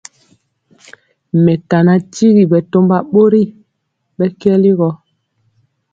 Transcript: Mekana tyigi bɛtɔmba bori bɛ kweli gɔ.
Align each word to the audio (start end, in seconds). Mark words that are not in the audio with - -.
Mekana 1.43 1.93
tyigi 2.13 2.43
bɛtɔmba 2.51 2.97
bori 3.11 3.43
bɛ 4.17 4.25
kweli 4.39 4.71
gɔ. 4.79 4.89